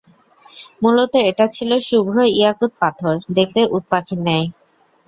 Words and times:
মূলত 0.81 1.13
এটা 1.29 1.45
ছিল 1.55 1.71
শুভ্র 1.87 2.15
ইয়াকূত 2.31 2.71
পাথর, 2.81 3.13
দেখতে 3.37 3.61
উট 3.75 3.83
পাখির 3.91 4.19
ন্যায়। 4.25 4.47